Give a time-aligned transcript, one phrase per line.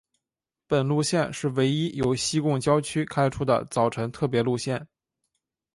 [0.65, 4.87] 本路线是唯一由西贡郊区开出的早晨特别路线。